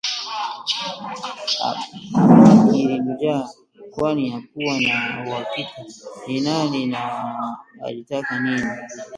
Hamaki 2.13 2.81
ilimjaa 2.81 3.49
kwani 3.93 4.29
hakuwa 4.29 4.79
na 4.81 5.23
uhakika 5.27 5.83
ni 6.27 6.41
nani 6.41 6.85
na 6.85 7.35
alitaka 7.85 8.39
nini 8.39 8.67